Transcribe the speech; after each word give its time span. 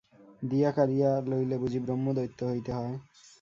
দিয়া 0.41 0.71
কাড়িয়া 0.71 1.11
লইলে 1.25 1.55
বুঝি 1.57 1.79
ব্রহ্মদৈত্য 1.79 2.39
হইতে 2.45 2.71
হয়? 2.73 2.95